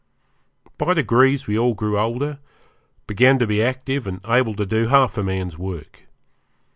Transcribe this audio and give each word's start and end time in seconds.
By 0.79 0.95
degrees 0.95 1.45
we 1.45 1.59
all 1.59 1.75
grew 1.75 1.99
older, 1.99 2.39
began 3.05 3.37
to 3.37 3.45
be 3.45 3.61
active 3.61 4.07
and 4.07 4.19
able 4.25 4.55
to 4.55 4.65
do 4.65 4.87
half 4.87 5.15
a 5.15 5.21
man's 5.23 5.59
work. 5.59 6.07